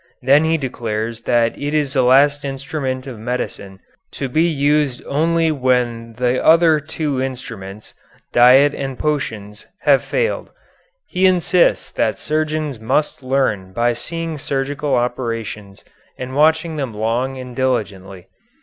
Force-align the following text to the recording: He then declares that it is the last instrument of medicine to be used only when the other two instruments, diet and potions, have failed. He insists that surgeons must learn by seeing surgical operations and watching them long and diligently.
He 0.19 0.25
then 0.25 0.57
declares 0.59 1.21
that 1.29 1.55
it 1.61 1.75
is 1.75 1.93
the 1.93 2.01
last 2.01 2.43
instrument 2.43 3.05
of 3.05 3.19
medicine 3.19 3.81
to 4.13 4.27
be 4.27 4.41
used 4.45 5.03
only 5.05 5.51
when 5.51 6.13
the 6.13 6.43
other 6.43 6.79
two 6.79 7.21
instruments, 7.21 7.93
diet 8.33 8.73
and 8.73 8.97
potions, 8.97 9.67
have 9.81 10.01
failed. 10.03 10.49
He 11.05 11.27
insists 11.27 11.91
that 11.91 12.17
surgeons 12.17 12.79
must 12.79 13.21
learn 13.21 13.73
by 13.73 13.93
seeing 13.93 14.39
surgical 14.39 14.95
operations 14.95 15.85
and 16.17 16.35
watching 16.35 16.77
them 16.77 16.95
long 16.95 17.37
and 17.37 17.55
diligently. 17.55 18.25